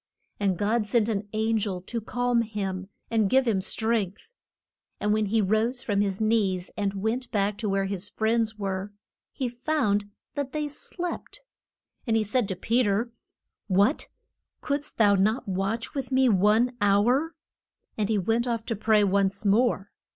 [0.39, 4.33] And God sent an an gel to calm him and give him strength.
[4.99, 8.91] And when he rose from his knees and went back to where his friends were,
[9.31, 11.41] he found that they slept.
[12.07, 13.11] And he said to Pe ter,
[13.67, 14.07] What,
[14.59, 17.35] couldst thou not watch with me one hour?
[17.95, 19.91] And he went off to pray once more.